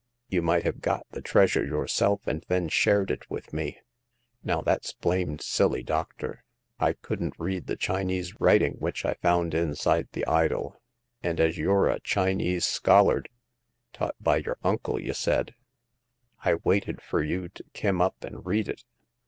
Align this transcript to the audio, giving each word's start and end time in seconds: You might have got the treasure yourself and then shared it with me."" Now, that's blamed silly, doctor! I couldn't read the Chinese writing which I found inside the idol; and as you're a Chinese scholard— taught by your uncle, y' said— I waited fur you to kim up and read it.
You 0.29 0.41
might 0.41 0.63
have 0.63 0.81
got 0.81 1.05
the 1.11 1.21
treasure 1.21 1.63
yourself 1.63 2.21
and 2.25 2.43
then 2.47 2.69
shared 2.69 3.11
it 3.11 3.29
with 3.29 3.53
me."" 3.53 3.77
Now, 4.43 4.61
that's 4.61 4.93
blamed 4.93 5.41
silly, 5.41 5.83
doctor! 5.83 6.43
I 6.79 6.93
couldn't 6.93 7.35
read 7.37 7.67
the 7.67 7.75
Chinese 7.75 8.41
writing 8.41 8.77
which 8.79 9.05
I 9.05 9.13
found 9.13 9.53
inside 9.53 10.07
the 10.13 10.25
idol; 10.25 10.81
and 11.21 11.39
as 11.39 11.59
you're 11.59 11.87
a 11.87 11.99
Chinese 11.99 12.65
scholard— 12.65 13.27
taught 13.93 14.15
by 14.19 14.37
your 14.37 14.57
uncle, 14.63 14.99
y' 14.99 15.11
said— 15.11 15.53
I 16.45 16.55
waited 16.55 16.99
fur 17.03 17.21
you 17.21 17.49
to 17.49 17.63
kim 17.73 18.01
up 18.01 18.23
and 18.23 18.43
read 18.43 18.67
it. 18.69 18.83